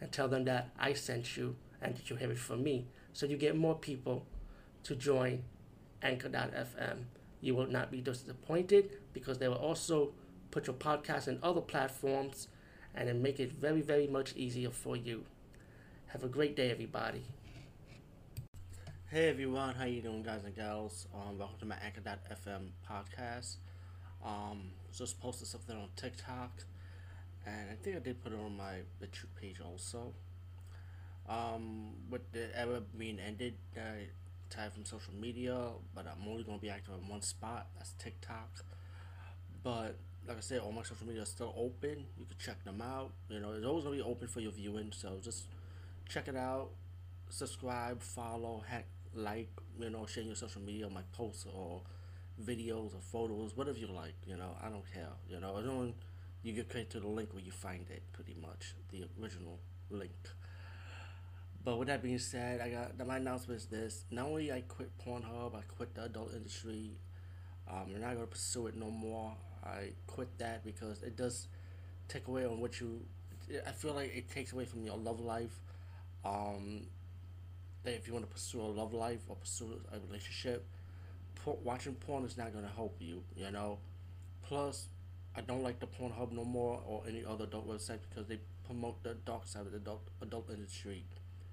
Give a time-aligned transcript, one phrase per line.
[0.00, 2.86] and tell them that I sent you and that you have it from me.
[3.12, 4.26] So you get more people
[4.84, 5.44] to join
[6.02, 7.04] Anchor.fm.
[7.40, 10.12] You will not be disappointed because they will also
[10.50, 12.48] put your podcast in other platforms
[12.94, 15.24] and then make it very, very much easier for you.
[16.06, 17.24] Have a great day, everybody.
[19.10, 21.06] Hey everyone, how you doing, guys and gals?
[21.14, 23.56] Um, welcome to my Anchor.fm podcast.
[24.24, 26.50] Um, just posted something on TikTok
[27.46, 30.12] and I think I did put it on my YouTube page also.
[31.28, 34.08] Um, with the era being ended, I
[34.50, 35.56] tired from social media,
[35.94, 37.68] but I'm only gonna be active in one spot.
[37.76, 38.64] That's TikTok.
[39.62, 42.06] But like I said, all my social media is still open.
[42.18, 43.12] You can check them out.
[43.28, 44.92] You know, it's always gonna be open for your viewing.
[44.94, 45.44] So just
[46.08, 46.70] check it out.
[47.30, 49.48] Subscribe, follow, heck, like.
[49.80, 51.82] You know, share your social media, my posts or
[52.42, 54.14] videos or photos, whatever you like.
[54.26, 55.08] You know, I don't care.
[55.28, 55.94] You know, I don't
[56.44, 59.58] you get credit to the link where you find it, pretty much the original
[59.90, 60.12] link.
[61.64, 64.90] But with that being said, I got my announcement is this: not only I quit
[64.98, 66.90] Pornhub, I quit the adult industry.
[67.66, 69.34] Um, I'm not gonna pursue it no more.
[69.64, 71.48] I quit that because it does
[72.06, 73.00] take away on what you.
[73.66, 75.58] I feel like it takes away from your love life.
[76.26, 76.82] Um,
[77.84, 80.66] that if you want to pursue a love life or pursue a relationship,
[81.62, 83.22] watching porn is not gonna help you.
[83.34, 83.78] You know.
[84.42, 84.88] Plus,
[85.36, 89.02] I don't like the Pornhub no more or any other adult website because they promote
[89.02, 91.04] the dark side of the adult adult industry.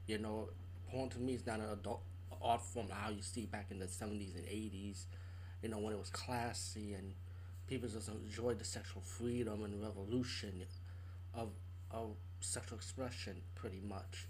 [0.07, 0.49] You know,
[0.89, 2.01] porn to me is not an adult
[2.41, 5.07] art form how you see back in the seventies and eighties.
[5.63, 7.13] You know, when it was classy and
[7.67, 10.63] people just enjoyed the sexual freedom and revolution
[11.33, 11.49] of
[11.89, 14.27] of sexual expression, pretty much.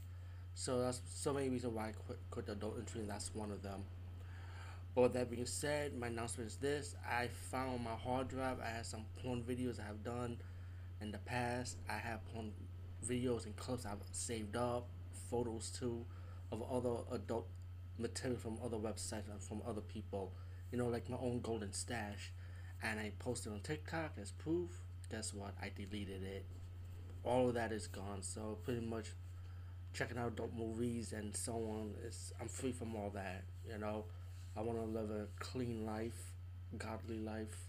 [0.55, 3.51] So that's so many reasons why I quit, quit the adult industry, and that's one
[3.51, 3.83] of them.
[4.93, 6.95] But with that being said, my announcement is this.
[7.09, 10.37] I found my hard drive, I have some porn videos I have done
[11.01, 11.77] in the past.
[11.89, 12.51] I have porn
[13.05, 14.87] videos and clips I've saved up,
[15.29, 16.05] photos too,
[16.51, 17.47] of other adult
[17.97, 20.33] material from other websites and from other people.
[20.71, 22.31] You know, like my own golden stash.
[22.83, 24.71] And I posted on TikTok as proof.
[25.09, 25.53] Guess what?
[25.61, 26.45] I deleted it.
[27.23, 28.21] All of that is gone.
[28.21, 29.11] So pretty much
[29.93, 31.93] checking out adult movies and so on.
[32.05, 34.05] It's I'm free from all that, you know.
[34.55, 36.33] I want to live a clean life,
[36.77, 37.67] godly life,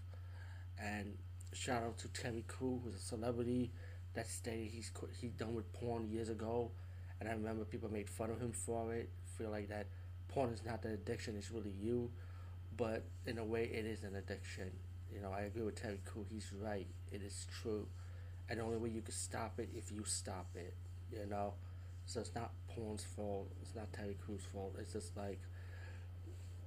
[0.79, 1.13] and
[1.53, 3.71] shout out to Terry Crew, who's a celebrity
[4.13, 6.71] that stated he's he's done with porn years ago,
[7.19, 9.09] and I remember people made fun of him for it.
[9.37, 9.87] Feel like that
[10.27, 12.11] porn is not the addiction; it's really you.
[12.75, 14.71] But in a way, it is an addiction.
[15.13, 16.25] You know, I agree with Terry Crew.
[16.29, 16.87] He's right.
[17.11, 17.87] It is true,
[18.49, 20.73] and the only way you can stop it if you stop it.
[21.11, 21.53] You know,
[22.05, 23.51] so it's not porn's fault.
[23.61, 24.75] It's not Terry Crew's fault.
[24.79, 25.39] It's just like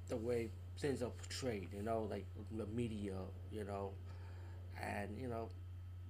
[0.09, 3.15] the way things are portrayed, you know, like the media,
[3.50, 3.93] you know,
[4.83, 5.49] and you know,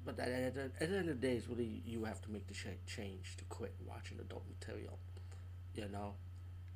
[0.05, 2.55] but at, at, the end of the day, it's really you have to make the
[2.87, 4.99] change to quit watching adult material,
[5.75, 6.15] you know,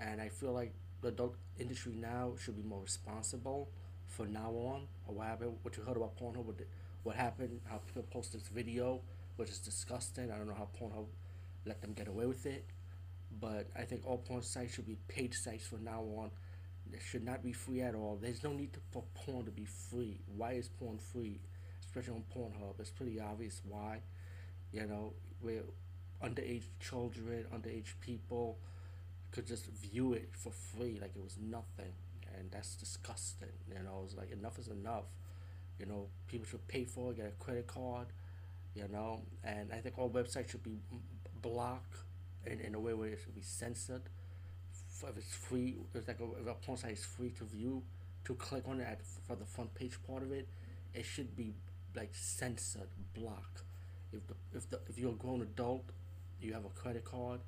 [0.00, 0.72] and I feel like
[1.03, 3.69] the adult industry now should be more responsible
[4.06, 4.87] for now on.
[5.06, 5.56] Or what happened?
[5.62, 6.44] What you heard about Pornhub?
[6.44, 6.56] What,
[7.02, 7.60] what happened?
[7.64, 9.00] How people post this video,
[9.37, 10.31] which is disgusting.
[10.31, 11.06] I don't know how Pornhub
[11.66, 12.64] let them get away with it,
[13.41, 16.31] but I think all porn sites should be paid sites from now on
[16.94, 18.18] it should not be free at all.
[18.20, 20.20] There's no need to, for porn to be free.
[20.36, 21.40] Why is porn free?
[21.84, 22.78] Especially on Pornhub.
[22.78, 24.00] It's pretty obvious why.
[24.72, 25.62] You know, where
[26.22, 28.58] underage children, underage people
[29.32, 31.92] could just view it for free like it was nothing.
[32.38, 33.48] And that's disgusting.
[33.68, 35.04] You know, it's like enough is enough.
[35.78, 38.08] You know, people should pay for it, get a credit card,
[38.74, 40.78] you know, and I think all websites should be
[41.42, 41.96] blocked
[42.46, 44.02] in, in a way where it should be censored
[45.08, 47.82] if it's free, it's like a, if a porn site is free to view,
[48.25, 50.49] to click on it for the front page part of it,
[50.94, 51.55] it should be
[51.97, 53.62] like censored, blocked.
[54.12, 55.85] If the if the if you're a grown adult,
[56.41, 57.41] you have a credit card,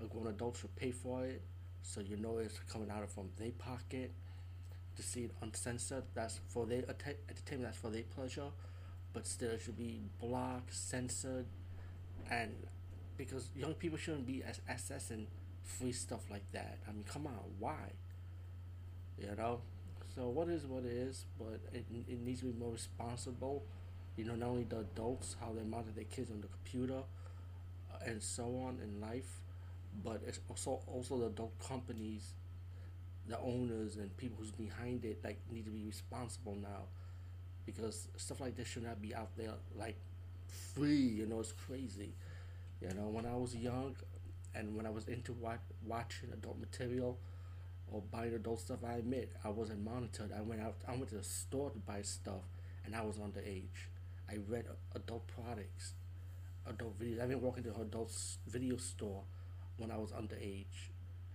[0.00, 1.42] a grown adult should pay for it,
[1.82, 4.12] so you know it's coming out of from their pocket.
[4.96, 7.70] To see it uncensored, that's for their att- entertainment.
[7.72, 8.50] That's for their pleasure,
[9.14, 11.46] but still it should be blocked, censored,
[12.30, 12.52] and
[13.16, 15.24] because young people shouldn't be as accessing
[15.64, 16.78] free stuff like that.
[16.88, 17.92] I mean, come on, why?
[19.18, 19.60] You know?
[20.14, 23.64] So what is what is, but it, it needs to be more responsible.
[24.16, 27.02] You know, not only the adults, how they monitor their kids on the computer,
[27.92, 29.40] uh, and so on in life,
[30.04, 32.34] but it's also also the adult companies,
[33.28, 36.84] the owners and people who's behind it like need to be responsible now,
[37.66, 39.96] because stuff like this should not be out there like
[40.74, 40.96] free.
[40.96, 42.14] You know, it's crazy.
[42.80, 43.96] You know, when I was young,
[44.54, 45.56] and when I was into wa-
[45.86, 47.18] watching adult material
[47.90, 50.32] or buying adult stuff, I admit I wasn't monitored.
[50.36, 52.42] I went out, I went to the store to buy stuff,
[52.84, 53.88] and I was underage.
[54.28, 55.92] I read adult products,
[56.66, 57.20] adult videos.
[57.20, 58.12] I've been walking to an adult
[58.46, 59.22] video store
[59.76, 60.90] when I was underage,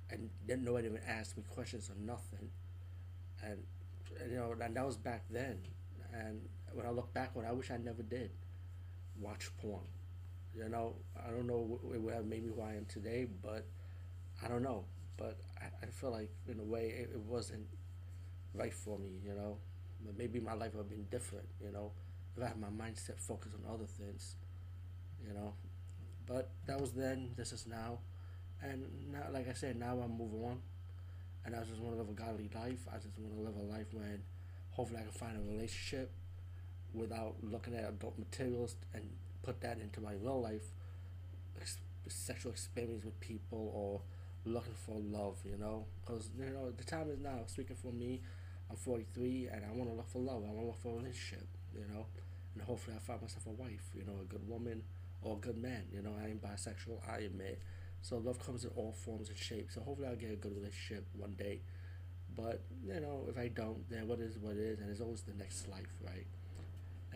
[0.10, 2.50] and then nobody even asked me questions or nothing.
[3.44, 3.60] And,
[4.20, 5.60] and you know, and that was back then.
[6.13, 6.42] And
[6.74, 8.31] when I look back on, I wish I never did
[9.20, 9.84] watch porn.
[10.56, 13.66] You know, I don't know what would have made me who I am today, but
[14.44, 14.86] I don't know.
[15.18, 17.68] But I, I feel like in a way it, it wasn't
[18.54, 19.20] right for me.
[19.26, 19.58] You know,
[20.06, 21.48] but maybe my life would have been different.
[21.64, 21.92] You know,
[22.36, 24.36] if I had my mindset focused on other things.
[25.28, 25.54] You know,
[26.28, 27.32] but that was then.
[27.36, 28.00] This is now,
[28.62, 30.60] and now, like I said, now I'm moving on,
[31.46, 32.88] and I just want to live a godly life.
[32.92, 34.22] I just want to live a life when,
[34.72, 36.12] hopefully, I can find a relationship
[36.94, 39.04] without looking at adult materials and
[39.44, 40.72] put that into my real life
[41.62, 44.01] ex- sexual experience with people or
[44.45, 47.39] looking for love, you know, because you know the time is now.
[47.48, 48.22] Speaking for me,
[48.69, 50.44] I'm 43 and I want to look for love.
[50.44, 52.06] I want to look for a relationship, you know,
[52.54, 54.84] and hopefully I find myself a wife, you know, a good woman
[55.22, 55.84] or a good man.
[55.92, 57.00] You know, I am bisexual.
[57.10, 57.62] I admit.
[58.01, 59.75] So love comes in all forms and shapes.
[59.75, 61.62] So hopefully I'll get a good relationship one day.
[62.36, 65.34] But you know, if I don't, then what is what is, and it's always the
[65.34, 66.28] next life, right?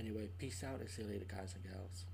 [0.02, 2.06] Anyway, peace out and see you later, guys and gals.